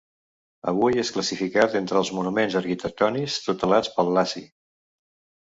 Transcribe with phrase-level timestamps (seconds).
[0.69, 4.45] Avui és classificat entre els monuments arquitectònics tutelats pel Laci.